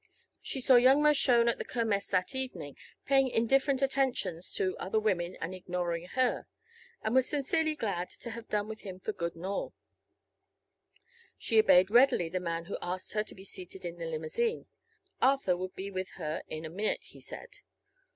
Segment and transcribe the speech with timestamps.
[0.41, 5.37] She saw young Mershone at the Kermess that evening paying indifferent attentions to other women
[5.39, 6.47] and ignoring her,
[7.03, 9.75] and was sincerely glad to have done with him for good and all.
[11.37, 14.65] She obeyed readily the man who asked her to be seated in the limousine.
[15.21, 17.57] Arthur would be with her in a minute, he said.